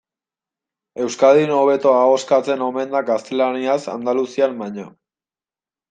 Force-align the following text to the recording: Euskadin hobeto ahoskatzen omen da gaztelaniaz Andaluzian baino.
Euskadin 1.03 1.53
hobeto 1.59 1.93
ahoskatzen 1.99 2.65
omen 2.71 2.91
da 2.97 3.05
gaztelaniaz 3.13 3.79
Andaluzian 3.97 4.61
baino. 4.65 4.93